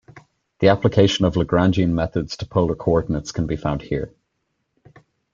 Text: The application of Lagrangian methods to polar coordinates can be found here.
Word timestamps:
The 0.61 0.69
application 0.69 1.25
of 1.25 1.35
Lagrangian 1.35 1.91
methods 1.91 2.35
to 2.37 2.47
polar 2.47 2.73
coordinates 2.75 3.31
can 3.31 3.45
be 3.45 3.55
found 3.55 3.83
here. 3.83 4.11